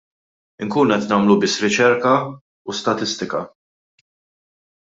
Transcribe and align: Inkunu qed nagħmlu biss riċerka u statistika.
Inkunu 0.65 0.95
qed 1.01 1.11
nagħmlu 1.13 1.35
biss 1.43 1.61
riċerka 1.65 2.15
u 2.73 2.77
statistika. 2.81 3.47